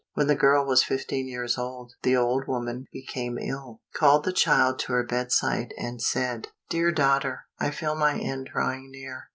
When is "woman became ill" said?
2.47-3.81